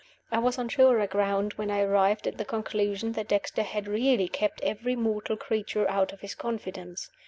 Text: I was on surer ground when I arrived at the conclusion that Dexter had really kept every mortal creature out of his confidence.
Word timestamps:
I 0.31 0.39
was 0.39 0.57
on 0.57 0.67
surer 0.67 1.05
ground 1.05 1.53
when 1.57 1.69
I 1.69 1.81
arrived 1.81 2.25
at 2.27 2.39
the 2.39 2.43
conclusion 2.43 3.11
that 3.11 3.27
Dexter 3.27 3.61
had 3.61 3.87
really 3.87 4.27
kept 4.27 4.59
every 4.63 4.95
mortal 4.95 5.37
creature 5.37 5.87
out 5.87 6.11
of 6.11 6.21
his 6.21 6.33
confidence. 6.33 7.11